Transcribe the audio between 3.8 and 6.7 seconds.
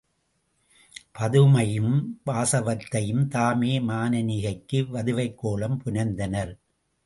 மானனீகைக்கு வதுவைக்கோலம் புனைந்தனர்.